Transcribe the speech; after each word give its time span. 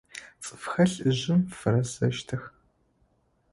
Цӏыфхэр 0.43 0.89
лӏыжъым 0.97 1.41
фэрэзэщтых. 1.57 2.43